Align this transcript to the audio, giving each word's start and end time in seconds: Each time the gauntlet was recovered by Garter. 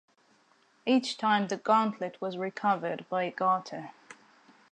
Each 0.83 1.15
time 1.15 1.47
the 1.47 1.57
gauntlet 1.57 2.19
was 2.19 2.35
recovered 2.35 3.05
by 3.07 3.29
Garter. 3.29 3.91